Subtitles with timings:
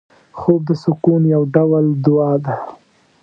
[0.39, 2.55] خوب د سکون یو ډول دعا ده